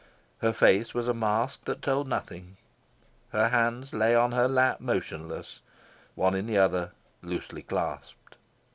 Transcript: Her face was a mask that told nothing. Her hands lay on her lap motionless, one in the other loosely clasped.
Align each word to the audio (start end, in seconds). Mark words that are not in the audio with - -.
Her 0.39 0.51
face 0.51 0.95
was 0.95 1.07
a 1.07 1.13
mask 1.13 1.65
that 1.65 1.83
told 1.83 2.07
nothing. 2.07 2.57
Her 3.33 3.49
hands 3.49 3.93
lay 3.93 4.15
on 4.15 4.31
her 4.31 4.47
lap 4.47 4.79
motionless, 4.81 5.59
one 6.15 6.33
in 6.33 6.47
the 6.47 6.57
other 6.57 6.93
loosely 7.21 7.61
clasped. 7.61 8.35